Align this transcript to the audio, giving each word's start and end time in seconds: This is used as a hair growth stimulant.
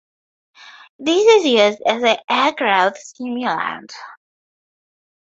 This 0.97 1.23
is 1.27 1.45
used 1.45 1.81
as 1.85 2.01
a 2.01 2.17
hair 2.27 2.53
growth 2.57 2.97
stimulant. 2.97 3.93